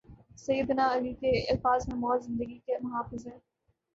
سید 0.37 0.69
نا 0.71 0.85
علیؓ 0.93 1.13
کے 1.13 1.31
الفاظ 1.51 1.87
میں 1.87 1.97
موت 1.97 2.23
زندگی 2.23 2.57
کی 2.59 2.73
محافظ 2.81 3.27
ہے۔ 3.27 3.37